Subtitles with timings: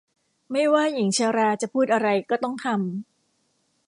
[0.51, 2.79] ไม่ว่าหญิงชราจะพูดอะไรก็ต้องทำ